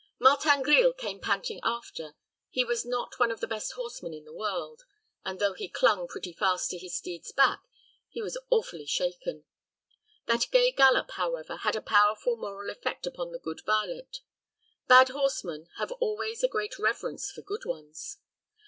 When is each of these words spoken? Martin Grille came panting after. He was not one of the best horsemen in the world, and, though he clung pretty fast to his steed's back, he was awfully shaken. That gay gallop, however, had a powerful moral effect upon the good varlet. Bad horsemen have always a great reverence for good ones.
Martin 0.17 0.63
Grille 0.63 0.93
came 0.93 1.19
panting 1.19 1.59
after. 1.61 2.15
He 2.49 2.63
was 2.65 2.83
not 2.83 3.19
one 3.19 3.29
of 3.29 3.39
the 3.39 3.45
best 3.45 3.73
horsemen 3.73 4.15
in 4.15 4.25
the 4.25 4.33
world, 4.33 4.81
and, 5.23 5.37
though 5.37 5.53
he 5.53 5.69
clung 5.69 6.07
pretty 6.07 6.33
fast 6.33 6.71
to 6.71 6.79
his 6.79 6.97
steed's 6.97 7.31
back, 7.31 7.61
he 8.09 8.19
was 8.19 8.35
awfully 8.49 8.87
shaken. 8.87 9.45
That 10.25 10.47
gay 10.51 10.71
gallop, 10.71 11.11
however, 11.11 11.57
had 11.57 11.75
a 11.75 11.83
powerful 11.83 12.35
moral 12.35 12.71
effect 12.71 13.05
upon 13.05 13.31
the 13.31 13.37
good 13.37 13.61
varlet. 13.63 14.21
Bad 14.87 15.09
horsemen 15.09 15.67
have 15.77 15.91
always 15.91 16.43
a 16.43 16.47
great 16.47 16.79
reverence 16.79 17.29
for 17.29 17.43
good 17.43 17.65
ones. 17.65 18.17